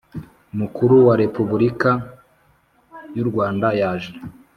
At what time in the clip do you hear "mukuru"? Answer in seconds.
0.59-0.95